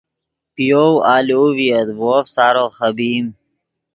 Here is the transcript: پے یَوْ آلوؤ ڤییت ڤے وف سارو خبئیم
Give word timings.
پے 0.53 0.63
یَوْ 0.69 0.85
آلوؤ 1.13 1.45
ڤییت 1.55 1.85
ڤے 1.87 1.95
وف 2.01 2.25
سارو 2.35 2.65
خبئیم 2.77 3.25